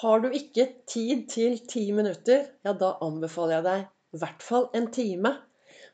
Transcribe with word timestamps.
Har 0.00 0.22
du 0.22 0.30
ikke 0.32 0.64
tid 0.88 1.26
til 1.28 1.58
ti 1.68 1.80
minutter, 1.92 2.46
ja, 2.64 2.72
da 2.72 2.94
anbefaler 3.04 3.58
jeg 3.58 3.64
deg 3.66 3.82
i 4.16 4.20
hvert 4.22 4.44
fall 4.44 4.70
en 4.78 4.86
time. 4.96 5.34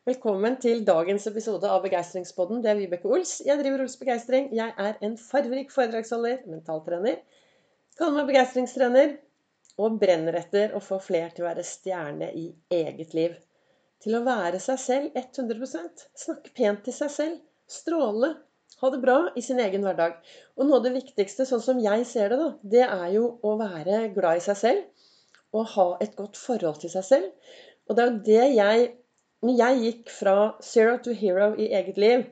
Velkommen 0.07 0.55
til 0.63 0.85
dagens 0.87 1.27
episode 1.27 1.67
av 1.67 1.81
Begeistringspodden. 1.83 2.61
Det 2.63 2.71
er 2.71 2.79
Vibeke 2.79 3.11
Ols. 3.11 3.41
Jeg 3.43 3.59
driver 3.59 3.83
Ols 3.83 3.97
Begeistring. 3.99 4.47
Jeg 4.55 4.71
er 4.79 5.03
en 5.03 5.17
farverik 5.19 5.75
foredragsholder, 5.75 6.45
mentaltrener. 6.47 7.19
Kaller 7.99 8.21
meg 8.21 8.31
begeistringstrener. 8.31 9.17
Og 9.83 9.99
brenner 9.99 10.39
etter 10.39 10.79
å 10.79 10.85
få 10.85 11.01
fler 11.03 11.35
til 11.35 11.43
å 11.43 11.49
være 11.49 11.67
stjerne 11.67 12.31
i 12.39 12.47
eget 12.79 13.19
liv. 13.19 13.35
Til 14.07 14.21
å 14.21 14.25
være 14.29 14.63
seg 14.63 14.79
selv 14.85 15.19
100% 15.19 16.07
Snakke 16.15 16.55
pent 16.55 16.87
til 16.87 16.95
seg 16.95 17.11
selv. 17.17 17.43
Stråle 17.67 18.37
ha 18.83 18.91
det 18.93 19.01
bra 19.03 19.17
i 19.37 19.43
sin 19.45 19.61
egen 19.63 19.85
hverdag. 19.87 20.19
Og 20.57 20.67
noe 20.67 20.81
av 20.81 20.87
det 20.87 20.95
viktigste, 20.97 21.47
sånn 21.49 21.65
som 21.65 21.81
jeg 21.81 22.05
ser 22.09 22.33
det, 22.33 22.39
da, 22.41 22.49
det 22.77 22.85
er 22.87 23.09
jo 23.17 23.31
å 23.47 23.57
være 23.61 24.07
glad 24.17 24.41
i 24.41 24.45
seg 24.45 24.61
selv 24.61 25.57
og 25.57 25.69
ha 25.73 25.87
et 26.05 26.17
godt 26.19 26.37
forhold 26.37 26.83
til 26.83 26.93
seg 26.93 27.05
selv. 27.07 27.53
Og 27.87 27.97
det 27.97 28.03
er 28.03 28.11
jo 28.11 28.23
det 28.31 28.47
jeg 28.61 28.95
Når 29.45 29.53
jeg 29.53 29.81
gikk 29.83 30.11
fra 30.11 30.35
zero 30.65 30.95
to 31.05 31.13
hero 31.15 31.51
i 31.61 31.67
eget 31.77 31.99
liv, 32.01 32.23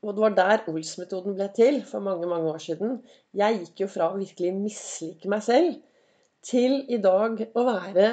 og 0.00 0.14
det 0.14 0.22
var 0.22 0.34
der 0.36 0.68
Ols-metoden 0.70 1.34
ble 1.36 1.48
til 1.52 1.80
for 1.84 2.00
mange 2.04 2.28
mange 2.30 2.52
år 2.52 2.62
siden 2.62 3.00
Jeg 3.36 3.58
gikk 3.58 3.82
jo 3.82 3.88
fra 3.90 4.12
å 4.12 4.20
virkelig 4.20 4.52
mislike 4.56 5.28
meg 5.28 5.42
selv 5.44 5.74
til 6.46 6.78
i 6.88 7.00
dag 7.02 7.42
å 7.52 7.64
være 7.66 8.06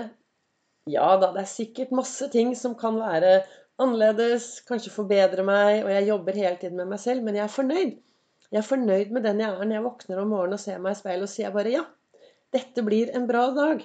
Ja 0.91 1.13
da, 1.21 1.31
det 1.35 1.45
er 1.45 1.51
sikkert 1.51 1.95
masse 1.95 2.27
ting 2.33 2.53
som 2.59 2.75
kan 2.79 2.97
være 2.99 3.39
annerledes, 3.81 4.49
kanskje 4.67 4.93
forbedre 4.93 5.45
meg, 5.47 5.83
og 5.83 5.91
jeg 5.93 6.07
jobber 6.09 6.39
hele 6.39 6.57
tiden 6.61 6.79
med 6.81 6.91
meg 6.93 7.01
selv, 7.03 7.25
men 7.25 7.37
jeg 7.37 7.45
er 7.45 7.53
fornøyd. 7.53 7.93
Jeg 8.47 8.61
er 8.61 8.67
fornøyd 8.67 9.11
med 9.13 9.25
den 9.27 9.43
jeg 9.43 9.51
er 9.51 9.65
når 9.65 9.75
jeg 9.75 9.85
våkner 9.85 10.21
om 10.21 10.29
morgenen 10.31 10.55
og 10.55 10.63
ser 10.63 10.79
meg 10.83 10.95
i 10.95 10.99
speilet 11.01 11.27
og 11.27 11.31
sier 11.33 11.53
bare 11.55 11.73
ja, 11.73 11.83
dette 12.55 12.83
blir 12.85 13.11
en 13.17 13.27
bra 13.27 13.49
dag. 13.55 13.83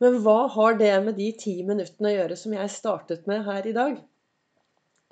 Men 0.00 0.18
hva 0.24 0.38
har 0.54 0.78
det 0.80 0.92
med 1.04 1.16
de 1.20 1.28
ti 1.40 1.58
minuttene 1.66 2.10
å 2.10 2.14
gjøre 2.14 2.38
som 2.40 2.56
jeg 2.56 2.72
startet 2.72 3.28
med 3.28 3.44
her 3.46 3.68
i 3.68 3.74
dag? 3.76 3.98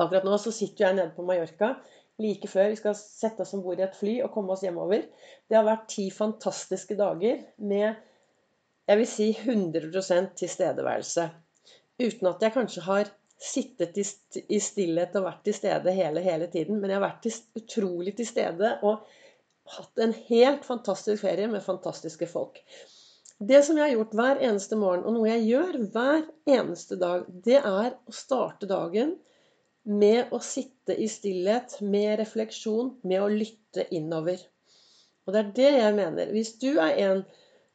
Akkurat 0.00 0.24
nå 0.24 0.36
så 0.40 0.52
sitter 0.54 0.86
jeg 0.86 0.96
nede 0.96 1.12
på 1.16 1.24
Mallorca 1.28 1.74
like 2.20 2.48
før 2.52 2.70
vi 2.72 2.78
skal 2.80 2.96
sette 2.96 3.44
oss 3.44 3.54
om 3.56 3.62
bord 3.64 3.80
i 3.80 3.86
et 3.86 3.96
fly 3.96 4.18
og 4.24 4.32
komme 4.34 4.52
oss 4.54 4.64
hjemover. 4.64 5.06
Det 5.48 5.56
har 5.56 5.66
vært 5.68 5.88
ti 5.92 6.08
fantastiske 6.12 6.96
dager 6.98 7.40
med 7.56 7.94
jeg 8.90 8.98
vil 8.98 9.08
si 9.08 9.28
100% 9.36 10.34
tilstedeværelse. 10.40 11.28
Uten 12.00 12.28
at 12.32 12.42
jeg 12.42 12.54
kanskje 12.56 12.84
har 12.88 13.10
sittet 13.40 13.96
i 13.96 14.60
stillhet 14.60 15.16
og 15.16 15.24
vært 15.24 15.44
til 15.46 15.56
stede 15.56 15.94
hele, 15.96 16.22
hele 16.24 16.48
tiden. 16.52 16.78
Men 16.80 16.92
jeg 16.92 17.00
har 17.00 17.06
vært 17.06 17.28
utrolig 17.56 18.14
til 18.18 18.28
stede 18.28 18.74
og 18.84 19.06
hatt 19.76 20.02
en 20.02 20.12
helt 20.28 20.66
fantastisk 20.66 21.22
ferie 21.24 21.48
med 21.48 21.64
fantastiske 21.64 22.28
folk. 22.28 22.60
Det 23.40 23.62
som 23.64 23.78
jeg 23.78 23.86
har 23.86 23.94
gjort 23.94 24.14
hver 24.18 24.42
eneste 24.44 24.76
morgen, 24.76 25.06
og 25.08 25.14
noe 25.16 25.30
jeg 25.30 25.46
gjør 25.48 25.78
hver 25.94 26.24
eneste 26.52 26.98
dag, 27.00 27.24
det 27.28 27.56
er 27.62 27.94
å 27.96 28.12
starte 28.12 28.68
dagen 28.68 29.14
med 29.88 30.34
å 30.36 30.42
sitte 30.44 30.92
i 30.92 31.06
stillhet, 31.08 31.78
med 31.80 32.18
refleksjon, 32.20 32.98
med 33.08 33.22
å 33.24 33.30
lytte 33.32 33.86
innover. 33.96 34.42
Og 35.24 35.32
det 35.32 35.40
er 35.40 35.54
det 35.56 35.70
jeg 35.78 35.96
mener. 35.96 36.34
Hvis 36.34 36.52
du 36.60 36.74
er 36.74 36.98
en 37.06 37.24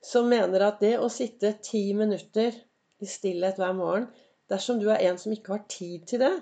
som 0.06 0.30
mener 0.30 0.68
at 0.68 0.84
det 0.84 1.00
å 1.02 1.10
sitte 1.10 1.56
ti 1.66 1.88
minutter 1.98 2.54
i 3.02 3.10
stillhet 3.10 3.58
hver 3.58 3.74
morgen 3.74 4.06
Dersom 4.52 4.82
du 4.82 4.90
er 4.94 5.02
en 5.08 5.18
som 5.22 5.34
ikke 5.34 5.56
har 5.56 5.64
tid 5.72 6.06
til 6.10 6.22
det, 6.22 6.34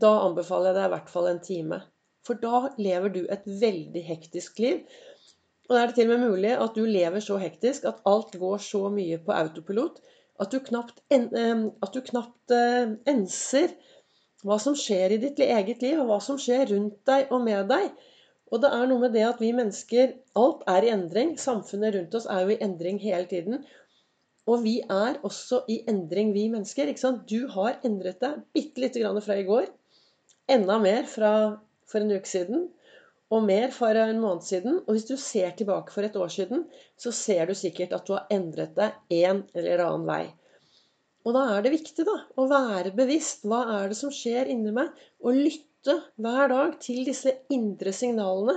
da 0.00 0.10
anbefaler 0.24 0.70
jeg 0.70 0.78
deg 0.78 0.88
i 0.88 0.92
hvert 0.94 1.10
fall 1.10 1.30
en 1.30 1.42
time. 1.42 1.80
For 2.26 2.38
da 2.38 2.68
lever 2.78 3.14
du 3.14 3.22
et 3.26 3.46
veldig 3.46 4.02
hektisk 4.06 4.60
liv. 4.62 4.84
Og 5.68 5.74
da 5.74 5.82
er 5.82 5.90
det 5.90 5.98
til 5.98 6.10
og 6.10 6.18
med 6.18 6.30
mulig 6.34 6.52
at 6.54 6.76
du 6.76 6.84
lever 6.86 7.22
så 7.24 7.38
hektisk 7.40 7.86
at 7.90 8.02
alt 8.06 8.36
går 8.38 8.62
så 8.62 8.86
mye 8.92 9.18
på 9.24 9.34
autopilot 9.34 10.00
at 10.40 10.52
du 10.52 10.60
knapt, 10.64 11.02
en, 11.12 11.26
at 11.84 11.94
du 11.94 12.00
knapt 12.04 12.54
uh, 12.54 12.94
enser 13.10 13.74
hva 14.46 14.56
som 14.62 14.76
skjer 14.78 15.12
i 15.12 15.20
ditt 15.20 15.40
eget 15.44 15.82
liv, 15.84 15.98
og 16.00 16.08
hva 16.08 16.16
som 16.24 16.38
skjer 16.40 16.70
rundt 16.72 16.96
deg 17.08 17.28
og 17.34 17.42
med 17.44 17.68
deg. 17.68 17.90
Og 18.50 18.62
det 18.62 18.70
er 18.72 18.86
noe 18.88 19.02
med 19.04 19.12
det 19.14 19.26
at 19.28 19.42
vi 19.42 19.52
mennesker 19.54 20.14
Alt 20.40 20.64
er 20.70 20.86
i 20.86 20.92
endring. 20.94 21.36
Samfunnet 21.38 21.94
rundt 21.94 22.16
oss 22.16 22.26
er 22.26 22.46
jo 22.46 22.54
i 22.54 22.62
endring 22.64 22.98
hele 23.02 23.28
tiden. 23.30 23.60
Og 24.48 24.64
vi 24.64 24.78
er 24.80 25.18
også 25.26 25.64
i 25.68 25.80
endring, 25.90 26.32
vi 26.34 26.48
mennesker. 26.52 26.88
ikke 26.88 27.02
sant? 27.02 27.26
Du 27.28 27.48
har 27.52 27.80
endret 27.86 28.20
deg 28.22 28.40
bitte 28.56 28.82
lite 28.82 29.02
grann 29.02 29.20
fra 29.24 29.36
i 29.38 29.46
går. 29.46 29.68
Enda 30.50 30.78
mer 30.82 31.08
fra 31.10 31.32
for 31.90 32.02
en 32.02 32.14
uke 32.16 32.28
siden. 32.28 32.68
Og 33.30 33.44
mer 33.46 33.70
for 33.74 33.94
en 33.94 34.18
måned 34.22 34.42
siden. 34.46 34.80
Og 34.86 34.96
hvis 34.96 35.06
du 35.06 35.14
ser 35.20 35.52
tilbake 35.58 35.94
for 35.94 36.06
et 36.06 36.16
år 36.18 36.32
siden, 36.32 36.64
så 36.98 37.12
ser 37.14 37.46
du 37.46 37.54
sikkert 37.54 37.94
at 37.94 38.06
du 38.08 38.16
har 38.16 38.26
endret 38.32 38.74
deg 38.78 39.20
en 39.22 39.44
eller 39.54 39.84
annen 39.86 40.08
vei. 40.08 40.24
Og 41.28 41.36
da 41.36 41.44
er 41.52 41.64
det 41.64 41.74
viktig 41.76 42.06
da, 42.08 42.16
å 42.40 42.48
være 42.50 42.94
bevisst. 42.96 43.44
Hva 43.46 43.60
er 43.76 43.90
det 43.92 43.98
som 44.00 44.12
skjer 44.14 44.48
inni 44.50 44.72
meg? 44.74 44.90
Og 45.20 45.36
lytte 45.36 46.00
hver 46.16 46.50
dag 46.50 46.78
til 46.82 47.04
disse 47.06 47.36
indre 47.52 47.92
signalene. 47.94 48.56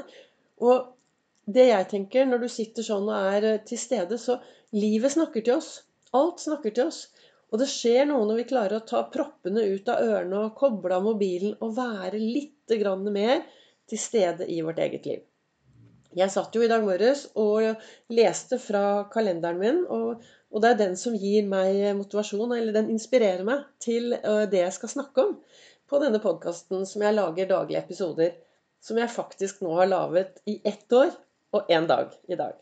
Og 0.63 0.93
det 1.45 1.65
jeg 1.67 1.87
tenker 1.91 2.27
når 2.27 2.45
du 2.45 2.49
sitter 2.51 2.85
sånn 2.85 3.09
og 3.09 3.33
er 3.33 3.47
eh, 3.49 3.61
til 3.67 3.79
stede, 3.79 4.17
så 4.19 4.37
livet 4.75 5.15
snakker 5.15 5.43
til 5.43 5.57
oss. 5.59 5.73
Alt 6.15 6.43
snakker 6.43 6.71
til 6.75 6.87
oss. 6.87 7.07
Og 7.51 7.59
det 7.61 7.67
skjer 7.69 8.07
noe 8.09 8.25
når 8.25 8.39
vi 8.39 8.47
klarer 8.49 8.79
å 8.79 8.87
ta 8.87 9.03
proppene 9.13 9.65
ut 9.75 9.89
av 9.91 10.01
ørene 10.01 10.39
og 10.47 10.55
koble 10.57 10.95
av 10.95 11.03
mobilen 11.05 11.57
og 11.61 11.75
være 11.77 12.17
litt 12.17 12.49
mer 13.13 13.43
til 13.85 13.99
stede 13.99 14.47
i 14.49 14.61
vårt 14.65 14.79
eget 14.79 15.05
liv. 15.05 15.19
Jeg 16.15 16.31
satt 16.31 16.55
jo 16.55 16.63
i 16.63 16.69
dag 16.69 16.81
morges 16.85 17.25
og 17.41 17.83
leste 18.13 18.57
fra 18.61 19.03
kalenderen 19.13 19.59
min, 19.59 19.83
og, 19.89 20.23
og, 20.49 20.61
det 20.61 20.71
er 20.71 20.79
den 20.79 20.95
som 20.97 21.17
gir 21.17 21.45
meg 21.49 21.81
motivasjon, 21.97 22.53
eller 22.55 22.73
den 22.73 22.89
inspirerer 22.93 23.43
meg 23.45 23.65
til 23.83 24.13
eh, 24.15 24.45
det 24.49 24.63
jeg 24.63 24.77
skal 24.77 24.93
snakke 24.93 25.27
om 25.27 25.35
på 25.89 26.01
denne 26.01 26.21
podkasten 26.23 26.87
som 26.89 27.03
jeg 27.05 27.17
lager 27.17 27.49
daglige 27.49 27.83
episoder. 27.83 28.33
Som 28.83 28.97
jeg 28.97 29.13
faktisk 29.13 29.61
nå 29.61 29.75
har 29.77 29.91
laget 29.91 30.41
i 30.49 30.59
ett 30.65 30.91
år 30.93 31.11
og 31.53 31.69
én 31.71 31.87
dag 31.89 32.11
i 32.27 32.37
dag. 32.39 32.57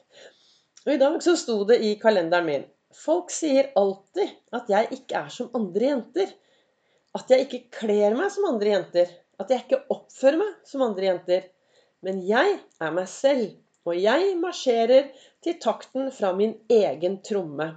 Og 0.85 0.93
i 0.93 0.99
dag 1.01 1.17
så 1.23 1.35
sto 1.39 1.61
det 1.69 1.81
i 1.85 1.95
kalenderen 2.01 2.47
min 2.47 2.69
Folk 2.91 3.31
sier 3.31 3.69
alltid 3.79 4.31
at 4.51 4.69
jeg 4.71 4.89
ikke 4.97 5.19
er 5.21 5.29
som 5.31 5.51
andre 5.55 5.93
jenter. 5.93 6.31
At 7.15 7.31
jeg 7.31 7.45
ikke 7.45 7.61
kler 7.79 8.17
meg 8.17 8.31
som 8.33 8.49
andre 8.49 8.73
jenter. 8.73 9.13
At 9.39 9.51
jeg 9.51 9.63
ikke 9.63 9.79
oppfører 9.95 10.39
meg 10.41 10.57
som 10.67 10.83
andre 10.83 11.07
jenter. 11.07 11.45
Men 12.03 12.19
jeg 12.27 12.57
er 12.59 12.91
meg 12.95 13.07
selv. 13.07 13.53
Og 13.87 13.95
jeg 13.97 14.35
marsjerer 14.37 15.07
til 15.41 15.55
takten 15.63 16.11
fra 16.13 16.33
min 16.37 16.57
egen 16.69 17.21
tromme. 17.25 17.71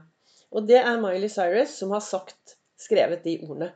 Og 0.51 0.67
det 0.69 0.83
er 0.83 1.01
Miley 1.01 1.31
Cyrus 1.33 1.79
som 1.79 1.95
har 1.95 2.03
sagt, 2.05 2.59
skrevet 2.79 3.25
de 3.25 3.39
ordene. 3.47 3.71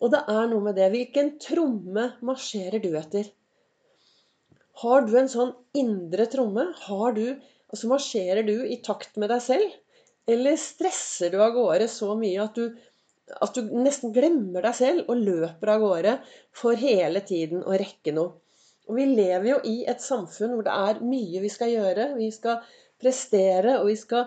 Og 0.00 0.14
det 0.14 0.22
er 0.30 0.46
noe 0.50 0.64
med 0.64 0.78
det. 0.78 0.88
Hvilken 0.94 1.34
tromme 1.42 2.12
marsjerer 2.24 2.80
du 2.82 2.94
etter? 2.98 3.28
Har 4.82 5.04
du 5.06 5.14
en 5.18 5.30
sånn 5.30 5.52
indre 5.78 6.26
tromme? 6.30 6.66
Har 6.88 7.14
du, 7.14 7.26
altså 7.70 7.90
Marsjerer 7.90 8.42
du 8.46 8.56
i 8.66 8.80
takt 8.82 9.18
med 9.20 9.30
deg 9.30 9.42
selv? 9.44 9.76
Eller 10.30 10.56
stresser 10.58 11.30
du 11.30 11.38
av 11.44 11.52
gårde 11.54 11.86
så 11.92 12.14
mye 12.18 12.42
at 12.42 12.56
du, 12.58 12.72
at 13.44 13.56
du 13.56 13.74
nesten 13.76 14.12
glemmer 14.14 14.64
deg 14.64 14.76
selv 14.78 15.10
og 15.12 15.20
løper 15.20 15.74
av 15.74 15.84
gårde 15.84 16.14
for 16.56 16.80
hele 16.80 17.22
tiden 17.26 17.62
å 17.62 17.76
rekke 17.78 18.14
noe? 18.16 18.40
Og 18.88 18.98
vi 18.98 19.04
lever 19.08 19.48
jo 19.48 19.60
i 19.68 19.76
et 19.88 20.02
samfunn 20.04 20.56
hvor 20.56 20.66
det 20.66 20.74
er 20.74 21.04
mye 21.04 21.40
vi 21.44 21.52
skal 21.52 21.70
gjøre. 21.72 22.10
Vi 22.18 22.28
skal 22.34 22.64
prestere, 23.00 23.78
og 23.80 23.88
vi 23.88 23.96
skal 23.96 24.26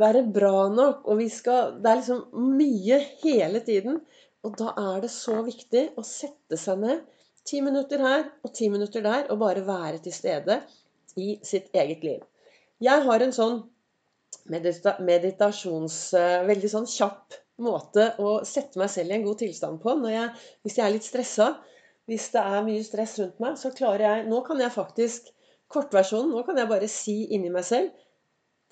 være 0.00 0.22
bra 0.32 0.68
nok, 0.72 1.02
og 1.10 1.18
vi 1.20 1.26
skal 1.32 1.74
Det 1.82 1.90
er 1.90 2.00
liksom 2.00 2.46
mye 2.56 3.00
hele 3.24 3.60
tiden. 3.66 4.00
Og 4.46 4.56
da 4.56 4.72
er 4.94 5.02
det 5.02 5.10
så 5.12 5.40
viktig 5.44 5.88
å 5.98 6.06
sette 6.06 6.56
seg 6.60 6.80
ned 6.84 7.02
Ti 7.46 7.60
minutter 7.62 8.02
her 8.02 8.24
og 8.42 8.52
ti 8.54 8.68
minutter 8.72 9.04
der, 9.04 9.28
og 9.30 9.40
bare 9.42 9.62
være 9.66 10.00
til 10.02 10.14
stede 10.14 10.60
i 11.16 11.36
sitt 11.46 11.70
eget 11.74 12.04
liv. 12.04 12.24
Jeg 12.82 13.04
har 13.06 13.22
en 13.22 13.34
sånn 13.34 13.60
medita 14.52 14.96
meditasjons... 15.02 15.98
Eh, 16.18 16.42
veldig 16.48 16.70
sånn 16.72 16.88
kjapp 16.90 17.38
måte 17.62 18.10
å 18.20 18.40
sette 18.44 18.80
meg 18.80 18.90
selv 18.92 19.12
i 19.12 19.16
en 19.16 19.24
god 19.24 19.40
tilstand 19.40 19.80
på. 19.82 19.94
Jeg, 20.12 20.32
hvis 20.66 20.76
jeg 20.78 20.86
er 20.86 20.94
litt 20.96 21.06
stressa, 21.06 21.52
hvis 22.10 22.28
det 22.34 22.42
er 22.42 22.66
mye 22.66 22.84
stress 22.86 23.16
rundt 23.22 23.40
meg, 23.42 23.56
så 23.58 23.72
klarer 23.74 24.04
jeg 24.06 24.26
Nå 24.30 24.42
kan 24.46 24.60
jeg 24.62 24.74
faktisk 24.74 25.32
Kortversjonen. 25.72 26.30
Nå 26.30 26.44
kan 26.46 26.58
jeg 26.60 26.70
bare 26.70 26.88
si 26.90 27.16
inni 27.34 27.50
meg 27.50 27.64
selv 27.66 27.94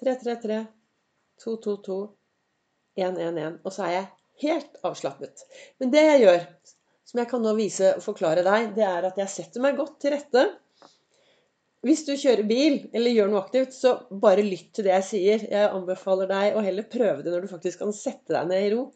333 0.02 0.60
222 1.42 1.96
111. 3.00 3.58
Og 3.64 3.74
så 3.74 3.86
er 3.88 3.94
jeg 3.96 4.10
helt 4.44 4.78
avslappet. 4.86 5.42
Men 5.82 5.90
det 5.94 6.04
jeg 6.04 6.22
gjør, 6.24 6.44
som 7.04 7.20
jeg 7.20 7.30
kan 7.30 7.42
nå 7.44 7.52
vise 7.58 7.94
og 7.96 8.04
forklare 8.04 8.44
deg, 8.46 8.70
det 8.76 8.84
er 8.86 9.08
at 9.10 9.18
jeg 9.20 9.32
setter 9.32 9.64
meg 9.64 9.76
godt 9.78 9.98
til 10.02 10.14
rette. 10.14 10.44
Hvis 11.84 12.06
du 12.06 12.14
kjører 12.16 12.46
bil 12.48 12.78
eller 12.96 13.12
gjør 13.12 13.28
noe 13.28 13.42
aktivt, 13.42 13.74
så 13.76 13.98
bare 14.08 14.44
lytt 14.46 14.70
til 14.76 14.86
det 14.86 14.94
jeg 14.94 15.06
sier. 15.10 15.42
Jeg 15.52 15.68
anbefaler 15.68 16.30
deg 16.30 16.56
å 16.56 16.62
heller 16.64 16.86
prøve 16.88 17.20
det 17.20 17.34
når 17.34 17.44
du 17.44 17.50
faktisk 17.50 17.82
kan 17.82 17.92
sette 17.92 18.32
deg 18.32 18.48
ned 18.48 18.68
i 18.68 18.70
ro. 18.72 18.86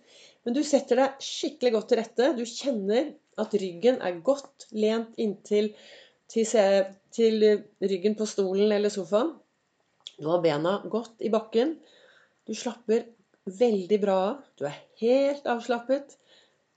Men 0.46 0.56
du 0.56 0.62
setter 0.64 1.02
deg 1.02 1.19
skikkelig 1.20 1.75
godt 1.75 1.90
til 1.93 2.00
rette. 2.00 2.31
Du 2.38 2.46
kjenner 2.49 3.10
at 3.38 3.56
ryggen 3.60 4.00
er 4.00 4.22
godt 4.25 4.70
lent 4.72 5.19
inntil 5.20 5.75
til, 6.32 6.49
til 7.12 7.44
ryggen 7.84 8.16
på 8.16 8.28
stolen 8.28 8.72
eller 8.72 8.93
sofaen. 8.93 9.34
Du 10.16 10.31
har 10.32 10.40
bena 10.43 10.78
godt 10.88 11.20
i 11.20 11.31
bakken. 11.31 11.76
Du 12.49 12.56
slapper 12.56 13.05
veldig 13.58 14.00
bra 14.00 14.16
av. 14.31 14.40
Du 14.56 14.64
er 14.69 14.81
helt 15.02 15.44
avslappet. 15.49 16.16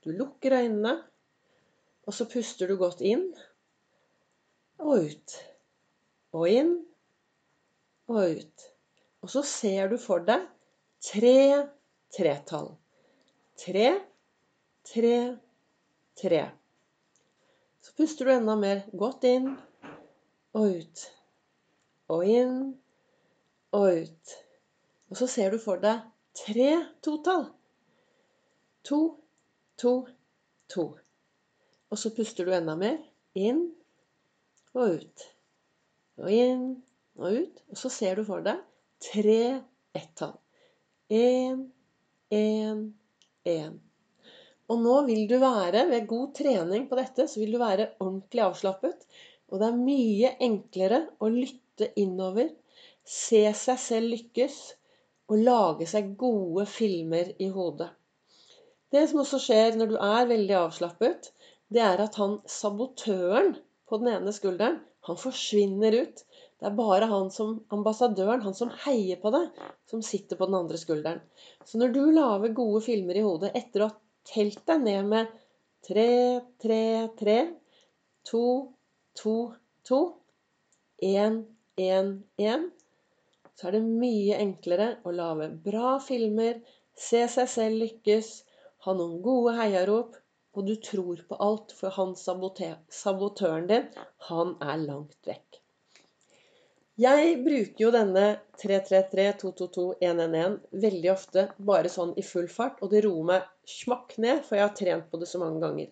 Du 0.04 0.12
lukker 0.12 0.58
øynene, 0.60 0.98
og 2.06 2.14
så 2.14 2.26
puster 2.26 2.68
du 2.68 2.76
godt 2.80 3.02
inn 3.06 3.28
og 4.82 5.06
ut. 5.06 5.36
Og 6.34 6.48
inn 6.50 6.72
og 8.10 8.38
ut. 8.38 8.64
Og 9.22 9.30
så 9.30 9.44
ser 9.46 9.92
du 9.92 9.98
for 10.02 10.24
deg 10.26 10.48
tre 11.02 11.36
tretall. 12.14 12.72
Tre, 13.62 13.88
tre, 14.88 15.16
tre. 16.18 16.42
Så 17.82 17.94
puster 17.98 18.26
du 18.26 18.34
enda 18.34 18.56
mer 18.58 18.82
godt 18.98 19.26
inn 19.28 19.52
og 20.58 20.78
ut. 20.78 21.04
Og 22.10 22.26
inn 22.26 22.56
og 23.76 24.02
ut. 24.02 24.34
Og 25.12 25.20
så 25.20 25.30
ser 25.30 25.54
du 25.54 25.60
for 25.62 25.78
deg 25.82 26.02
tre 26.42 26.72
totall. 27.04 27.46
To, 28.88 29.00
to, 29.78 29.94
to. 30.72 30.88
Og 31.92 32.00
så 32.00 32.12
puster 32.16 32.48
du 32.48 32.54
enda 32.56 32.74
mer. 32.78 32.96
Inn 33.36 33.66
og 34.72 34.96
ut. 34.96 35.24
Og 36.22 36.32
inn 36.32 36.66
og 37.20 37.36
ut. 37.42 37.62
Og 37.68 37.80
så 37.80 37.92
ser 37.92 38.16
du 38.16 38.24
for 38.28 38.44
deg 38.44 38.60
tre 39.02 39.60
ett-tall. 39.98 40.36
Én, 41.12 41.66
én, 42.32 42.84
én. 43.44 43.74
Og 44.72 44.80
nå 44.80 44.94
vil 45.04 45.26
du 45.28 45.36
være, 45.42 45.84
ved 45.90 46.08
god 46.08 46.30
trening 46.38 46.86
på 46.88 46.96
dette, 46.96 47.26
så 47.28 47.42
vil 47.42 47.52
du 47.52 47.60
være 47.60 47.90
ordentlig 48.00 48.44
avslappet. 48.46 49.04
Og 49.52 49.60
det 49.60 49.68
er 49.68 49.82
mye 49.82 50.30
enklere 50.46 51.02
å 51.20 51.28
lytte 51.28 51.90
innover, 52.00 52.48
se 53.04 53.42
seg 53.58 53.80
selv 53.82 54.14
lykkes 54.14 54.60
og 55.28 55.42
lage 55.42 55.88
seg 55.90 56.14
gode 56.16 56.64
filmer 56.70 57.34
i 57.42 57.50
hodet. 57.52 57.90
Det 58.92 59.04
som 59.08 59.22
også 59.22 59.40
skjer 59.40 59.76
når 59.76 59.92
du 59.92 59.96
er 59.98 60.28
veldig 60.30 60.56
avslappet, 60.62 61.30
det 61.74 61.82
er 61.84 62.02
at 62.04 62.16
han 62.20 62.38
sabotøren 62.48 63.54
på 63.88 63.98
den 64.00 64.12
ene 64.14 64.32
skulderen, 64.34 64.80
han 65.06 65.18
forsvinner 65.18 65.96
ut. 66.04 66.22
Det 66.62 66.68
er 66.68 66.76
bare 66.78 67.08
han 67.10 67.30
som 67.34 67.56
ambassadøren, 67.74 68.44
han 68.44 68.54
som 68.54 68.70
heier 68.84 69.18
på 69.22 69.32
deg, 69.34 69.48
som 69.90 70.04
sitter 70.06 70.38
på 70.38 70.46
den 70.46 70.60
andre 70.60 70.78
skulderen. 70.78 71.22
Så 71.66 71.80
når 71.80 71.94
du 71.96 72.02
lager 72.14 72.54
gode 72.54 72.84
filmer 72.86 73.18
i 73.18 73.24
hodet 73.26 73.50
etter 73.58 73.82
å 73.82 73.88
ha 73.90 73.96
telt 74.30 74.62
deg 74.70 74.84
ned 74.84 75.08
med 75.10 75.32
tre, 75.82 76.06
tre, 76.62 76.82
tre, 77.18 77.38
to, 78.30 78.44
to, 79.18 79.34
to, 79.88 80.00
én, 81.02 81.42
én, 81.82 82.14
én, 82.38 82.70
så 83.58 83.68
er 83.68 83.76
det 83.76 83.82
mye 83.86 84.38
enklere 84.38 84.88
å 85.02 85.12
lage 85.14 85.50
bra 85.66 85.96
filmer, 86.02 86.62
se 86.94 87.26
seg 87.30 87.50
selv 87.50 87.82
lykkes, 87.82 88.30
ha 88.86 88.94
noen 88.94 89.18
gode 89.24 89.56
heiarop, 89.58 90.14
og 90.52 90.68
du 90.68 90.74
tror 90.84 91.20
på 91.28 91.38
alt, 91.40 91.72
for 91.76 91.94
han 91.96 92.14
sabotøren 92.18 93.68
din, 93.70 93.88
han 94.28 94.56
er 94.60 94.82
langt 94.84 95.28
vekk. 95.28 95.62
Jeg 97.00 97.38
bruker 97.40 97.80
jo 97.80 97.88
denne 97.94 98.24
333-222-111 98.60 100.58
veldig 100.82 101.10
ofte 101.10 101.46
bare 101.56 101.88
sånn 101.88 102.12
i 102.20 102.24
full 102.26 102.50
fart, 102.52 102.82
og 102.84 102.92
det 102.92 103.00
roer 103.06 103.28
meg 103.30 103.46
smakk 103.68 104.18
ned, 104.20 104.42
for 104.44 104.58
jeg 104.58 104.66
har 104.66 104.76
trent 104.76 105.08
på 105.10 105.20
det 105.22 105.28
så 105.30 105.40
mange 105.40 105.62
ganger. 105.64 105.88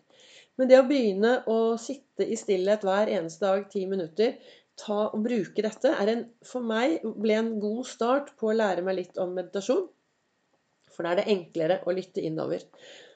Men 0.60 0.68
det 0.68 0.76
å 0.76 0.84
begynne 0.84 1.32
å 1.48 1.56
sitte 1.80 2.26
i 2.28 2.36
stillhet 2.36 2.84
hver 2.84 3.08
eneste 3.08 3.46
dag 3.46 3.64
ti 3.72 3.86
minutter, 3.88 4.36
ta 4.80 5.06
og 5.08 5.24
bruke 5.24 5.64
dette, 5.64 5.88
er 5.88 6.12
en, 6.12 6.26
for 6.44 6.64
meg 6.64 7.00
ble 7.04 7.38
en 7.38 7.54
god 7.62 7.88
start 7.88 8.34
på 8.36 8.50
å 8.50 8.58
lære 8.60 8.84
meg 8.84 9.00
litt 9.00 9.20
om 9.20 9.32
meditasjon. 9.36 9.86
For 10.92 11.06
da 11.06 11.14
er 11.14 11.22
det 11.22 11.32
enklere 11.32 11.80
å 11.88 11.96
lytte 11.96 12.20
innover. 12.28 12.60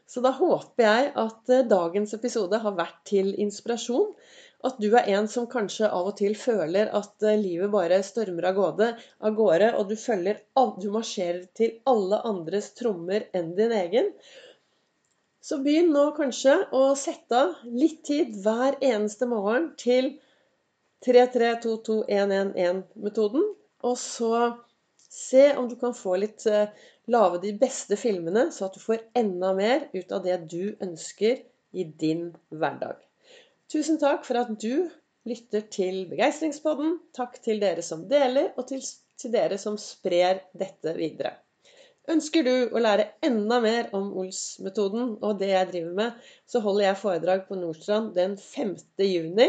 Så 0.06 0.20
da 0.24 0.30
håper 0.36 0.84
jeg 0.84 1.12
at 1.20 1.50
eh, 1.52 1.66
dagens 1.68 2.14
episode 2.16 2.58
har 2.60 2.74
vært 2.76 3.04
til 3.08 3.34
inspirasjon. 3.40 4.12
At 4.64 4.78
du 4.80 4.94
er 4.96 5.04
en 5.16 5.28
som 5.28 5.46
kanskje 5.50 5.90
av 5.92 6.06
og 6.10 6.16
til 6.20 6.34
føler 6.40 6.88
at 6.96 7.22
eh, 7.24 7.40
livet 7.40 7.70
bare 7.72 8.02
stormer 8.06 8.44
av 8.50 8.54
gårde, 8.58 8.88
av 9.20 9.34
gårde 9.36 9.68
og 9.78 9.88
du, 9.90 9.96
følger, 10.00 10.36
du 10.80 10.88
marsjerer 10.92 11.44
til 11.56 11.70
alle 11.90 12.16
andres 12.30 12.68
trommer 12.78 13.20
enn 13.36 13.50
din 13.58 13.72
egen. 13.76 14.06
Så 15.44 15.54
begynn 15.64 15.92
nå 15.92 16.04
kanskje 16.16 16.54
å 16.72 16.94
sette 16.96 17.34
av 17.36 17.50
litt 17.68 18.04
tid 18.08 18.28
hver 18.44 18.74
eneste 18.80 19.26
morgen 19.28 19.76
til 19.80 20.04
3-3-2-2-1-1-1-metoden. 21.04 23.44
Og 23.84 23.98
så 24.00 24.32
se 25.14 25.46
om 25.56 25.68
du 25.70 25.76
kan 25.80 25.94
få 25.96 26.18
litt 26.22 26.46
eh, 26.50 26.68
Lage 27.12 27.42
de 27.42 27.50
beste 27.60 27.98
filmene, 28.00 28.46
så 28.48 28.70
at 28.70 28.76
du 28.78 28.80
får 28.80 29.02
enda 29.20 29.50
mer 29.52 29.90
ut 29.92 30.12
av 30.16 30.22
det 30.24 30.38
du 30.48 30.72
ønsker 30.80 31.42
i 31.76 31.84
din 32.00 32.30
hverdag. 32.48 32.96
Tusen 33.68 33.98
takk 34.00 34.24
for 34.24 34.40
at 34.40 34.54
du 34.56 34.86
lytter 35.28 35.66
til 35.68 36.06
Begeistringspodden. 36.08 36.96
Takk 37.16 37.36
til 37.44 37.60
dere 37.60 37.84
som 37.84 38.06
deler, 38.08 38.54
og 38.56 38.70
til, 38.70 38.80
til 39.20 39.34
dere 39.36 39.60
som 39.60 39.76
sprer 39.80 40.46
dette 40.56 40.96
videre. 40.96 41.34
Ønsker 42.08 42.44
du 42.44 42.54
å 42.72 42.80
lære 42.80 43.10
enda 43.24 43.60
mer 43.64 43.92
om 43.96 44.10
Ols-metoden 44.20 45.14
og 45.24 45.38
det 45.40 45.54
jeg 45.54 45.70
driver 45.70 45.94
med, 46.00 46.26
så 46.48 46.60
holder 46.64 46.90
jeg 46.90 47.00
foredrag 47.00 47.46
på 47.48 47.56
Nordstrand 47.56 48.10
den 48.16 48.36
5. 48.40 48.74
juni 49.00 49.46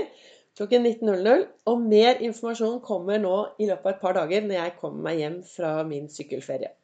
klokken 0.59 0.85
19.00. 0.85 1.45
Og 1.71 1.83
mer 1.83 2.21
informasjon 2.27 2.81
kommer 2.85 3.21
nå 3.21 3.35
i 3.59 3.69
løpet 3.69 3.85
av 3.85 3.93
et 3.95 4.01
par 4.03 4.17
dager 4.19 4.47
når 4.47 4.59
jeg 4.59 4.79
kommer 4.81 5.09
meg 5.09 5.21
hjem 5.23 5.39
fra 5.55 5.77
min 5.87 6.09
sykkelferie. 6.11 6.75